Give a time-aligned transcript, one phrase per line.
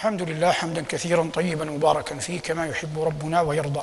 [0.00, 3.82] الحمد لله حمدا كثيرا طيبا مباركا فيه كما يحب ربنا ويرضى.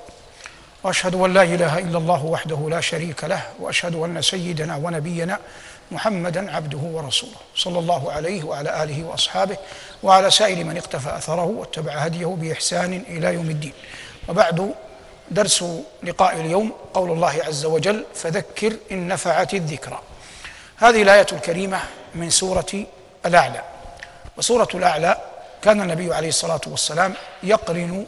[0.83, 5.39] وأشهد أن لا إله إلا الله وحده لا شريك له وأشهد أن سيدنا ونبينا
[5.91, 7.35] محمدا عبده ورسوله.
[7.55, 9.57] صلى الله عليه وعلى آله وأصحابه
[10.03, 13.73] وعلى سائر من اقتفى أثره واتبع هديه بإحسان إلى يوم الدين.
[14.29, 14.73] وبعد
[15.31, 15.63] درس
[16.03, 19.99] لقاء اليوم قول الله عز وجل فذكر إن نفعت الذكرى
[20.77, 21.79] هذه الآية الكريمة
[22.15, 22.85] من سورة
[23.25, 23.61] الأعلى.
[24.37, 25.17] وسورة الأعلى
[25.61, 28.05] كان النبي عليه الصلاة والسلام يقرن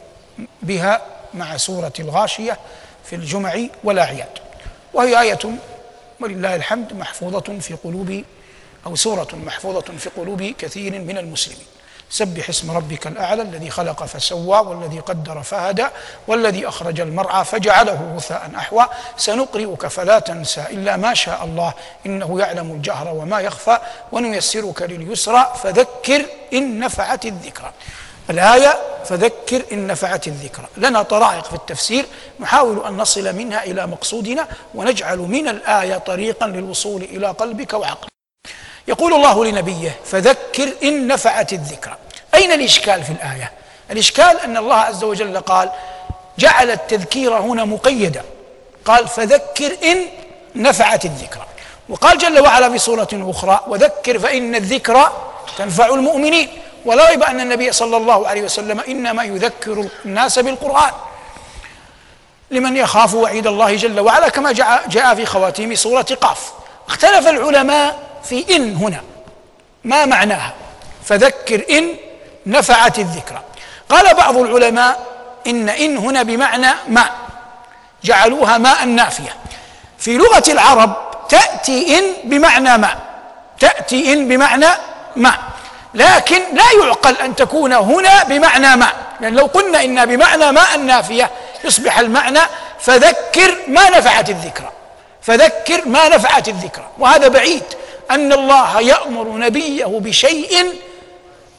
[0.62, 1.02] بها
[1.34, 2.58] مع سورة الغاشية
[3.04, 3.54] في الجمع
[3.84, 4.38] والأعياد.
[4.94, 5.38] وهي آية
[6.20, 8.24] ولله الحمد محفوظة في قلوب
[8.86, 11.66] أو سورة محفوظة في قلوب كثير من المسلمين.
[12.10, 15.86] سبح اسم ربك الأعلى الذي خلق فسوى والذي قدر فهدى
[16.26, 18.86] والذي أخرج المرعى فجعله غثاء أحوى.
[19.16, 21.74] سنقرئك فلا تنسى إلا ما شاء الله.
[22.06, 23.78] إنه يعلم الجهر وما يخفى
[24.12, 25.52] ونيسرك لليسرى.
[25.62, 27.72] فذكر إن نفعت الذكرى.
[28.30, 30.66] الآية فذكر إن نفعت الذكرى.
[30.76, 32.06] لنا طرائق في التفسير.
[32.40, 38.10] نحاول أن نصل منها إلى مقصودنا ونجعل من الآية طريقا للوصول إلى قلبك وعقلك.
[38.88, 41.96] يقول الله لنبيه فذكر إن نفعت الذكرى.
[42.40, 43.52] أين الإشكال في الآية؟
[43.90, 45.70] الإشكال أن الله عز وجل قال
[46.38, 48.22] جعل التذكير هنا مقيدا
[48.84, 50.06] قال فذكر إن
[50.54, 51.46] نفعت الذكرى.
[51.88, 55.12] وقال جل وعلا في سورة أخرى وذكر فإن الذكرى
[55.58, 56.48] تنفع المؤمنين.
[56.84, 60.90] ولا ريب أن النبي صلى الله عليه وسلم إنما يذكر الناس بالقرآن.
[62.50, 64.52] لمن يخاف وعيد الله جل وعلا كما
[64.88, 66.52] جاء في خواتيم سورة قاف.
[66.88, 69.00] اختلف العلماء في إن هنا.
[69.84, 70.54] ما معناها؟
[71.04, 71.94] فذكر إن
[72.50, 73.40] نفعت الذكرى.
[73.90, 75.06] قال بعض العلماء
[75.46, 77.04] إن إن هنا بمعنى ما
[78.04, 79.36] جعلوها ماء نافية
[79.98, 80.96] في لغة العرب
[81.28, 82.96] تأتي إن بمعنى ما
[83.60, 84.66] تأتي إن بمعنى
[85.16, 85.32] ما
[85.94, 88.92] لكن لا يعقل أن تكون هنا بمعنى ما.
[89.20, 91.30] لأن لو قلنا إنها بمعنى ماء نافية
[91.64, 92.40] يصبح المعنى
[92.80, 94.70] فذكر ما نفعت الذكرى
[95.22, 96.86] فذكر ما نفعت الذكرى.
[96.98, 97.62] وهذا بعيد.
[98.10, 100.74] أن الله يأمر نبيه بشيء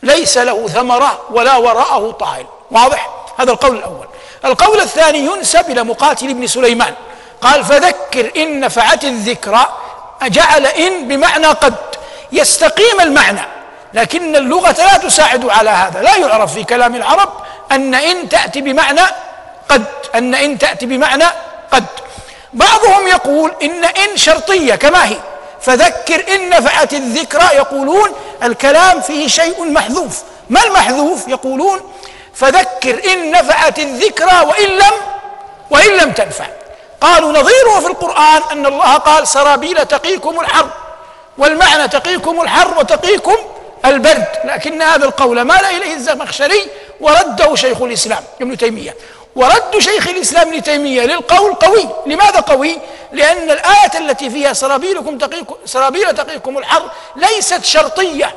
[0.04, 2.46] ليس له ثمرة ولا وراءه طائل.
[2.72, 4.08] واضح؟ هذا القول الأول.
[4.46, 6.94] القول الثاني ينسب إلى مقاتل بن سليمان.
[7.42, 9.66] قال فذكر إن نفعت الذكرى
[10.24, 11.76] جعل إن بمعنى قد
[12.32, 13.42] يستقيم المعنى.
[13.94, 16.02] لكن اللغة لا تساعد على هذا.
[16.02, 17.30] لا يعرف في كلام العرب
[17.72, 19.02] أن إن تأتي بمعنى
[19.70, 19.84] قد
[20.16, 21.26] أن إن تأتي بمعنى
[21.72, 21.86] قد.
[22.54, 25.18] بعضهم يقول إن إن شرطية كما هي.
[25.62, 28.10] فذكر إن نفعت الذكرى يقولون
[28.44, 30.24] الكلام فيه شيء محذوف.
[30.50, 31.94] ما المحذوف يقولون؟
[32.34, 34.94] فذكر إن نفعت الذكرى وإن لم
[35.70, 36.46] وإن لم تنفع.
[37.02, 40.70] قالوا نظيره في القرآن أن الله قال سرابيل تقيكم الحر
[41.38, 43.36] والمعنى تقيكم الحر وتقيكم
[43.86, 44.28] البرد.
[44.46, 46.68] لكن هذا القول مال إليه الزمخشري
[47.00, 48.96] ورده شيخ الإسلام ابن تيمية.
[49.36, 51.90] ورد شيخ الإسلام ابن تيمية للقول قوي.
[52.06, 52.78] لماذا قوي؟
[53.12, 58.36] لأن الآية التي فيها سرابيلكم تقيكم سرابيل تقيكم الحر ليست شرطية.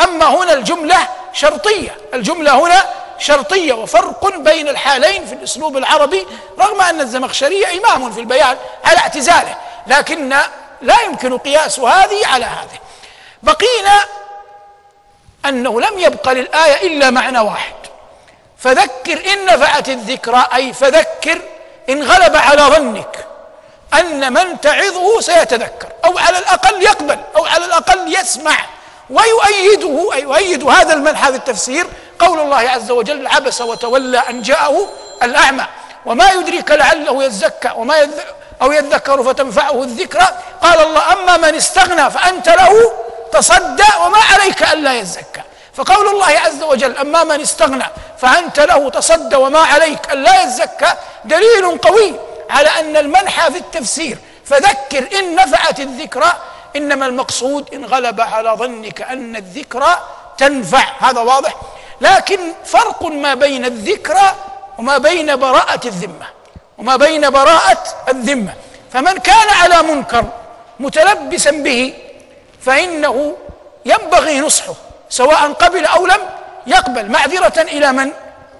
[0.00, 1.96] أما هنا الجملة شرطية.
[2.14, 2.84] الجملة هنا
[3.18, 3.72] شرطية.
[3.72, 6.26] وفرق بين الحالين في الأسلوب العربي
[6.58, 9.56] رغم أن الزمخشري إمام في البيان على اعتزاله
[9.86, 10.28] لكن
[10.82, 12.78] لا يمكن قياس هذه على هذه.
[13.42, 14.00] بقينا
[15.46, 17.74] أنه لم يبق للآية إلا معنى واحد.
[18.64, 21.40] فذكر إن نفعت الذكرى أي فذكر
[21.88, 23.26] إن غلب على ظنك
[24.00, 28.56] أن من تعظه سيتذكر أو على الأقل يقبل أو على الأقل يسمع
[29.10, 31.86] ويؤيده أي يؤيد هذا المنحى في التفسير.
[32.18, 34.88] قول الله عز وجل عبس وتولى أن جاءه
[35.22, 35.66] الأعمى.
[36.06, 38.10] وما يدريك لعله يزكى وما يذ...
[38.62, 40.28] أو يذكر فتنفعه الذكرى.
[40.62, 42.92] قال الله أما من استغنى فأنت له
[43.32, 45.40] تصدى وما عليك ألا يزكى.
[45.74, 47.84] فقول الله عز وجل أما من استغنى
[48.18, 50.12] فأنت له تصدى وما عليك.
[50.12, 50.94] ألا يزكى
[51.24, 52.14] دليل قوي
[52.50, 54.18] على أن المنحى في التفسير.
[54.44, 56.32] فذكر إن نفعت الذكرى
[56.76, 59.98] إنما المقصود إن غلب على ظنك أن الذكرى
[60.38, 60.84] تنفع.
[60.98, 61.54] هذا واضح.
[62.00, 64.34] لكن فرق ما بين الذكرى
[64.78, 66.26] وما بين براءة الذمة
[66.78, 68.54] وما بين براءة الذمة.
[68.92, 70.24] فمن كان على منكر
[70.80, 71.94] متلبسا به
[72.60, 73.36] فإنه
[73.86, 74.74] ينبغي نصحه
[75.10, 76.20] سواء قبل أو لم
[76.66, 78.12] يقبل معذرة إلى من؟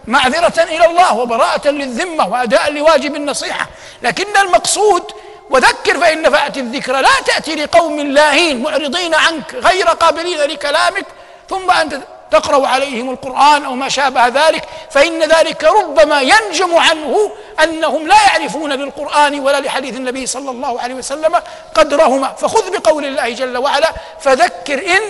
[0.06, 3.66] معذرة إلى الله وبراءة للذمة وأداء لواجب النصيحة.
[4.02, 5.02] لكن المقصود
[5.50, 11.06] وذكر فإن نفعت الذكرى لا تأتي لقوم لاهين معرضين عنك غير قابلين لكلامك
[11.48, 18.08] ثم أنت تقرأ عليهم القرآن أو ما شابه ذلك فإن ذلك ربما ينجم عنه أنهم
[18.08, 21.36] لا يعرفون للقرآن ولا لحديث النبي صلى الله عليه وسلم
[21.74, 22.28] قدرهما.
[22.28, 25.02] فخذ بقول الله جل وعلا فذكر إن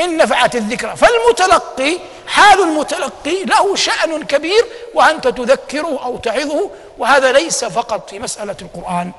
[0.00, 4.64] إن نفعت الذكرى فالمتلقي حال المتلقي له شأن كبير
[4.94, 9.12] وأنت تذكره أو تعظه وهذا ليس فقط في مسألة القرآن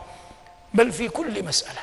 [0.73, 1.79] بل في كل مسألة.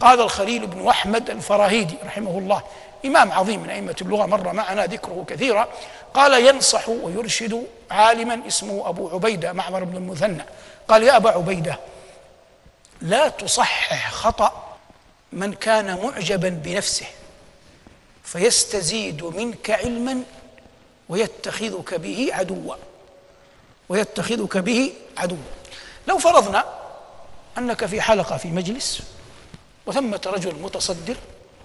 [0.00, 2.62] قال الخليل بن أحمد الفراهيدي رحمه الله
[3.04, 5.68] إمام عظيم من أئمة اللغة مر معنا ذكره كثيرا.
[6.14, 10.44] قال ينصح ويرشد عالما اسمه أبو عبيدة معمر بن المثنى.
[10.88, 11.78] قال يا أبا عبيدة
[13.02, 14.76] لا تصحح خطأ
[15.32, 17.06] من كان معجبا بنفسه
[18.24, 20.22] فيستزيد منك علما
[21.08, 22.74] ويتخذك به عدوا.
[23.88, 25.36] ويتخذك به عدوا.
[26.08, 26.64] لو فرضنا
[27.58, 29.02] أنك في حلقة في مجلس
[29.86, 31.16] وثمة رجل متصدر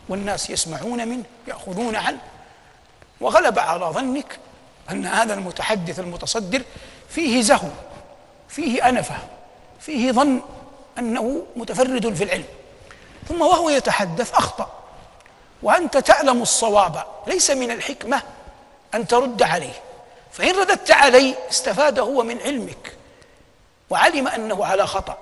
[0.10, 2.20] والناس يسمعون منه يأخذون عنه
[3.22, 4.40] وغلب على ظنك
[4.92, 6.62] أن هذا المتحدث المتصدر
[7.10, 7.68] فيه زهو
[8.50, 9.16] فيه أنفة
[9.80, 10.42] فيه ظن
[10.98, 12.46] أنه متفرد في العلم
[13.28, 14.72] ثم وهو يتحدث أخطأ.
[15.64, 18.22] وأنت تعلم الصواب ليس من الحكمة
[18.96, 19.82] أن ترد عليه.
[20.32, 22.96] فإن رددت عليه استفاد هو من علمك
[23.90, 25.18] وعلم أنه على خطأ.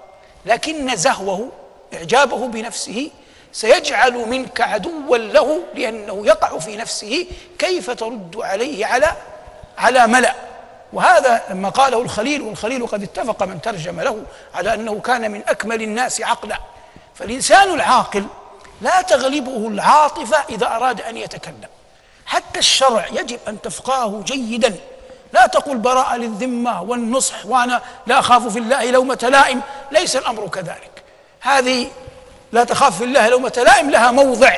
[0.45, 1.49] لكن زهوه
[1.93, 3.09] إعجابه بنفسه
[3.53, 7.27] سيجعل منك عدوا له لأنه يقع في نفسه
[7.59, 9.15] كيف ترد عليه على
[9.77, 10.33] على ملأ.
[10.93, 14.23] وهذا لما قاله الخليل والخليل قد اتفق من ترجم له
[14.55, 16.59] على أنه كان من أكمل الناس عقلا.
[17.15, 18.25] فالإنسان العاقل
[18.81, 21.67] لا تغلبه العاطفة إذا أراد أن يتكلم.
[22.27, 24.75] حتى الشرع يجب أن تفقهه جيدا.
[25.33, 29.62] لا تقل براءة للذمة والنصح وأنا لا أخاف في الله لومة لائم.
[29.91, 31.03] ليس الأمر كذلك.
[31.39, 31.91] هذه
[32.51, 34.57] لا تخاف في الله لومة لائم لها موضع.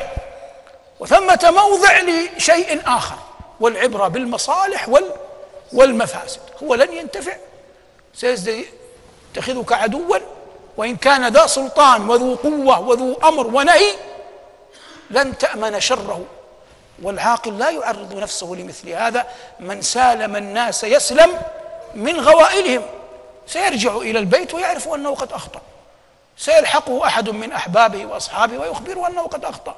[1.00, 3.16] وثمة موضع لشيء آخر
[3.60, 5.12] والعبرة بالمصالح وال
[5.74, 6.42] والمفاسد.
[6.64, 7.36] هو لن ينتفع.
[8.14, 10.18] سيتخذك عدوا
[10.78, 13.92] وإن كان ذا سلطان وذو قوة وذو أمر ونهي
[15.10, 16.26] لن تأمن شره.
[17.04, 19.28] والعاقل لا يعرض نفسه لمثل هذا.
[19.60, 21.42] من سالم الناس يسلم
[21.96, 22.82] من غوائلهم
[23.48, 25.62] سيرجع إلى البيت ويعرف أنه قد أخطأ.
[26.38, 29.76] سيلحقه أحد من أحبابه وأصحابه ويخبره أنه قد أخطأ.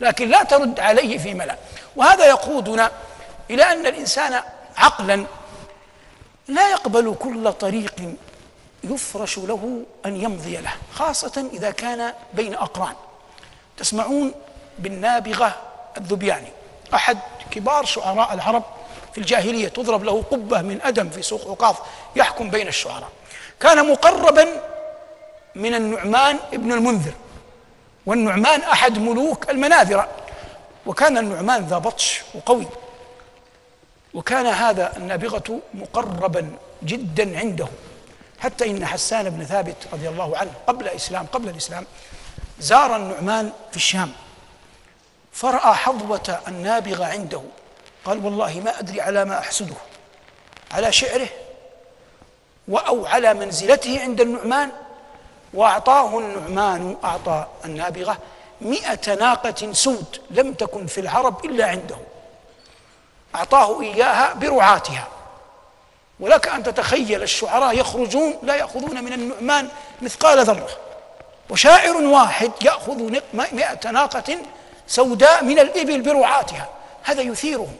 [0.00, 1.56] لكن لا ترد عليه في ملأ.
[1.96, 2.90] وهذا يقودنا
[3.50, 4.42] إلى أن الإنسان
[4.76, 5.24] عقلا
[6.48, 7.94] لا يقبل كل طريق
[8.84, 12.94] يفرش له أن يمضي له خاصة إذا كان بين أقران.
[13.76, 14.32] تسمعون
[14.78, 15.56] بالنابغة
[15.96, 16.48] الذبياني.
[16.94, 17.18] أحد
[17.50, 18.62] كبار شعراء العرب
[19.12, 21.76] في الجاهلية تضرب له قبة من أدم في سوق عقاظ
[22.16, 23.08] يحكم بين الشعراء.
[23.60, 24.46] كان مقربا
[25.54, 27.12] من النعمان ابن المنذر
[28.06, 30.08] والنعمان أحد ملوك المناذرة
[30.86, 32.66] وكان النعمان ذا بطش وقوي.
[34.14, 36.50] وكان هذا النابغة مقربا
[36.82, 37.66] جدا عنده.
[38.40, 41.86] حتى إن حسان بن ثابت رضي الله عنه قبل إسلام قبل الإسلام
[42.60, 44.12] زار النعمان في الشام.
[45.32, 47.42] فرأى حظوة النابغة عنده.
[48.04, 49.76] قال والله ما أدري على ما أحسده.
[50.72, 51.28] على شعره
[52.68, 54.70] أو على منزلته عند النعمان.
[55.54, 58.18] وأعطاه النعمان أعطى النابغة
[58.60, 61.96] مئة ناقة سود لم تكن في العرب إلا عنده.
[63.34, 65.08] أعطاه إياها برعاتها.
[66.20, 69.68] ولك أن تتخيل الشعراء يخرجون لا يأخذون من النعمان
[70.02, 70.68] مثقال ذرة.
[71.50, 74.38] وشاعر واحد يأخذ مئة ناقة
[74.90, 76.68] سوداء من الإبل برعاتها.
[77.02, 77.76] هذا يثيرهم.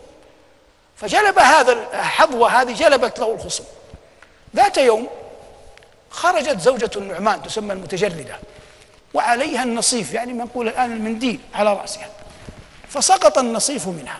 [0.97, 3.67] فجلب هذا الحظوة هذه جلبت له الخصوم
[4.57, 5.09] ذات يوم
[6.11, 8.39] خرجت زوجة النعمان تسمى المتجردة
[9.15, 12.09] وعليها النصيف يعني نقول الآن المنديل على رأسها.
[12.89, 14.19] فسقط النصيف منها.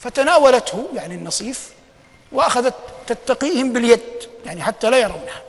[0.00, 1.70] فتناولته يعني النصيف
[2.32, 2.74] وأخذت
[3.06, 5.42] تتقيهم باليد يعني حتى لا يرونها.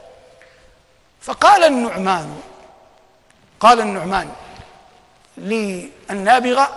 [1.22, 2.42] فقال النعمان
[3.60, 4.30] قال النعمان
[5.38, 6.76] للنابغة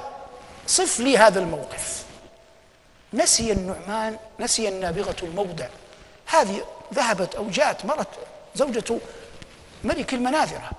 [0.67, 2.05] صف لي هذا الموقف.
[3.13, 5.67] نسي النعمان نسي النابغة الموضع.
[6.27, 8.09] هذه ذهبت أو جاءت مرت
[8.55, 8.99] زوجة
[9.85, 10.71] ملك المناذرة.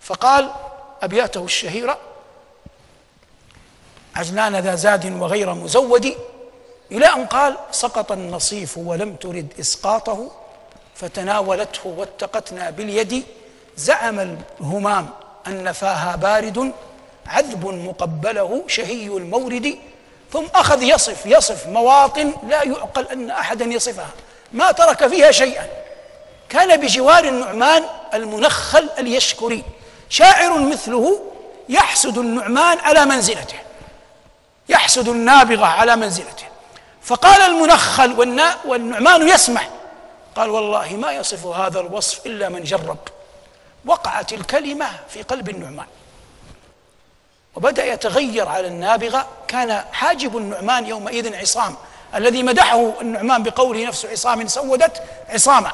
[0.00, 0.52] فقال
[1.02, 1.98] أبياته الشهيرة
[4.14, 6.14] عجلان ذا زاد وغير مزود.
[6.90, 10.30] إلى أن قال سقط النصيف ولم ترد إسقاطه
[10.94, 13.24] فتناولته واتقتنا باليد.
[13.76, 15.08] زعم الهمام
[15.46, 16.72] أن فاها بارد.
[17.26, 19.78] عذب مقبله شهي المورد
[20.32, 24.10] ثم أخذ يصف يصف مواطن لا يعقل أن أحدا يصفها.
[24.52, 25.66] ما ترك فيها شيئا.
[26.48, 29.64] كان بجوار النعمان المنخل اليشكري.
[30.08, 31.20] شاعر مثله
[31.68, 33.58] يحسد النعمان على منزلته.
[34.68, 36.44] يحسد النابغة على منزلته.
[37.02, 38.12] فقال المنخل
[38.64, 39.62] والنعمان يسمع.
[40.36, 42.98] قال والله ما يصف هذا الوصف إلا من جرب.
[43.86, 45.86] وقعت الكلمة في قلب النعمان.
[47.56, 49.26] وبدأ يتغير على النابغة.
[49.48, 51.76] كان حاجب النعمان يومئذ عصام
[52.14, 55.72] الذي مدحه النعمان بقوله نفس عصام سودت عصاما.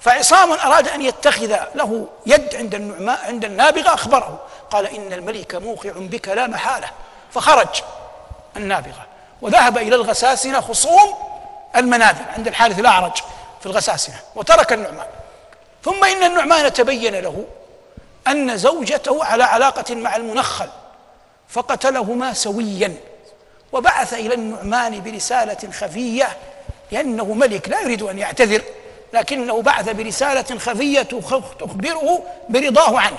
[0.00, 4.40] فعصام أراد أن يتخذ له يد عند النعمان عند النابغة أخبره.
[4.70, 6.88] قال إن الملك موقع بك لا محالة.
[7.34, 7.82] فخرج
[8.56, 9.06] النابغة
[9.42, 11.14] وذهب إلى الغساسنة خصوم
[11.76, 13.16] المنازل عند الحارث الأعرج
[13.60, 15.06] في الغساسنة وترك النعمان.
[15.84, 17.44] ثم إن النعمان تبين له
[18.28, 20.68] أن زوجته على علاقة مع المنخل.
[21.48, 22.94] فقتلهما سويا.
[23.72, 26.28] وبعث إلى النعمان برسالة خفية
[26.92, 28.62] لأنه ملك لا يريد أن يعتذر
[29.12, 33.18] لكنه بعث برسالة خفية تخبره برضاه عنه.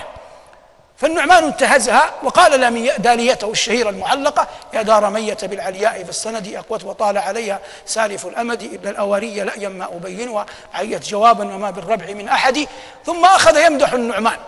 [0.96, 2.60] فالنعمان انتهزها وقال
[2.98, 8.90] داليته الشهيرة المعلقة يا دار مية بالعلياء في السند أقوت وطال عليها سالف الأمد إلا
[8.90, 12.66] الأواري لأيا ما أبينها عيت جوابا وما بالربع من أحد.
[13.06, 14.38] ثم أخذ يمدح النعمان.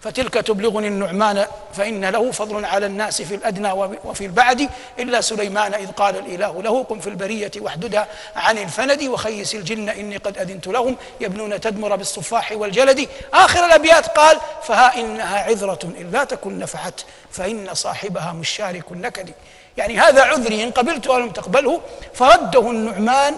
[0.00, 3.72] فتلك تبلغني النعمان فإن له فضل على الناس في الأدنى
[4.04, 9.54] وفي البعد إلا سليمان إذ قال الإله له قم في البرية واحددها عن الفند وخيس
[9.54, 13.08] الجن إني قد أذنت لهم يبنون تدمر بالصفاح والجلد.
[13.34, 19.30] آخر الأبيات قال فها إنها عذرة إن لا تكن نفعت فإن صاحبها مشارك نكد
[19.76, 21.80] يعني هذا عذري إن قبلته ولم تقبله
[22.14, 23.36] فرده النعمان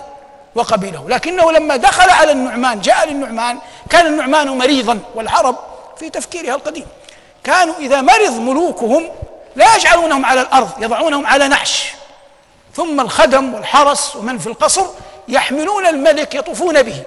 [0.54, 3.59] وقبله لكنه لما دخل على النعمان جاء للنعمان
[3.90, 6.87] كان النعمان مريضا والعرب في تفكيرها القديم.
[7.44, 9.08] كانوا إذا مرض ملوكهم
[9.56, 11.92] لا يجعلونهم على الأرض يضعونهم على نعش
[12.76, 14.87] ثم الخدم والحرس ومن في القصر
[15.28, 17.02] يحملون الملك يطوفون به.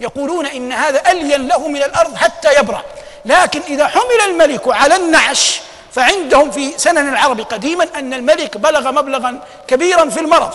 [0.00, 2.82] يقولون إن هذا ألين له من الأرض حتى يبرأ.
[3.24, 5.60] لكن إذا حمل الملك على النعش
[5.92, 10.52] فعندهم في سنن العرب قديما أن الملك بلغ مبلغا كبيرا في المرض.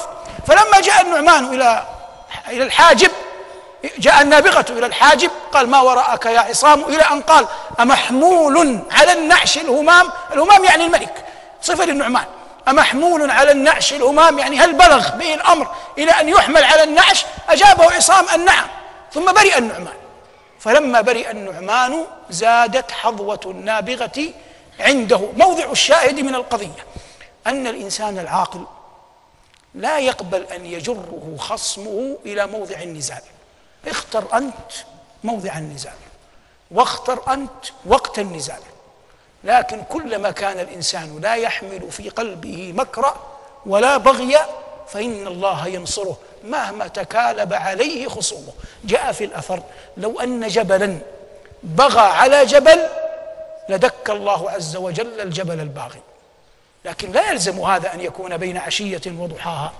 [0.48, 1.84] فلما جاء النعمان إلى
[2.50, 3.12] إلى الحاجب
[3.98, 7.48] جاء النابغة إلى الحاجب قال ما وراءك يا عصام؟ إلى أن قال
[7.80, 11.26] أمحمول على النعش الهمام؟ الهمام يعني الملك
[11.62, 12.26] صفة للنعمان
[12.68, 15.68] أمحمول على النعش الهمام؟ يعني هل بلغ به الأمر
[15.98, 18.68] إلى أن يحمل على النعش؟ أجابه عصام النعم.
[19.14, 19.94] ثم برئ النعمان.
[20.60, 24.34] فلما برئ النعمان زادت حظوة النابغة
[24.80, 25.22] عنده.
[25.38, 26.86] موضع الشاهد من القضية
[27.48, 28.64] أن الإنسان العاقل
[29.76, 33.22] لا يقبل أن يجره خصمه إلى موضع النزال
[33.88, 34.72] اختر أنت
[35.24, 35.94] موضع النزال
[36.72, 38.62] واختر أنت وقت النزال.
[39.44, 43.14] لكن كلما كان الإنسان لا يحمل في قلبه مكر
[43.66, 44.38] ولا بغي
[44.88, 48.54] فإن الله ينصره مهما تكالب عليه خصومه.
[48.84, 49.64] جاء في الأثر
[49.98, 50.98] لو أن جبلا
[51.64, 52.88] بغى على جبل
[53.70, 56.02] لدك الله عز وجل الجبل الباغي.
[56.86, 59.74] لكن لا يلزم هذا أن يكون بين عشية وضحاها.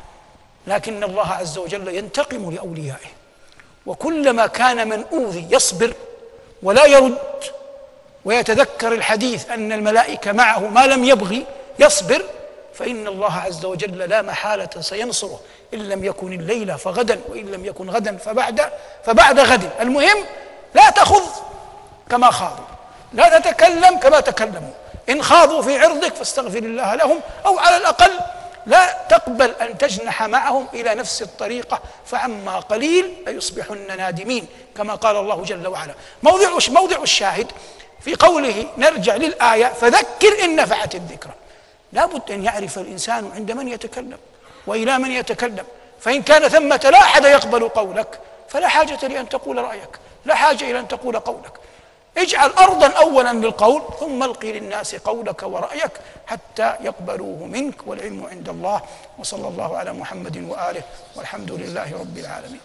[0.68, 3.10] لكن الله عز وجل ينتقم لأوليائه.
[3.88, 5.94] وكلما كان من أوذي يصبر
[6.64, 7.18] ولا يرد
[8.26, 11.46] ويتذكر الحديث أن الملائكة معه ما لم يبغي
[11.80, 12.24] يصبر
[12.74, 15.40] فإن الله عز وجل لا محالة سينصره.
[15.74, 18.62] إن لم يكن الليلة فغدا وإن لم يكن غدا فبعد
[19.06, 19.70] فبعد غد.
[19.82, 20.18] المهم
[20.76, 21.30] لا تخض
[22.10, 22.66] كما خاضوا.
[23.14, 24.74] لا تتكلم كما تكلموا.
[25.10, 28.12] إن خاضوا في عرضك فاستغفر الله لهم أو على الأقل
[28.68, 34.48] لا تقبل أن تجنح معهم إلى نفس الطريقة فعما قليل ليصبحن نادمين
[34.78, 35.94] كما قال الله جل وعلا.
[36.24, 37.52] موضع موضع الشاهد
[38.02, 41.34] في قوله نرجع للآية فذكر إن نفعت الذكرى.
[41.94, 44.18] لابد أن يعرف الإنسان عند من يتكلم
[44.68, 45.66] وإلى من يتكلم.
[46.00, 48.20] فإن كان ثمة لا أحد يقبل قولك
[48.50, 49.90] فلا حاجة لأن تقول رأيك
[50.26, 51.54] لا حاجة إلى أن تقول قولك.
[52.18, 55.92] اجعل أرضا أولا للقول ثم ألقي للناس قولك ورأيك
[56.28, 58.82] حتى يقبلوه منك والعلم عند الله
[59.20, 60.82] وصلى الله على محمد وآله
[61.16, 62.60] والحمد لله رب العالمين.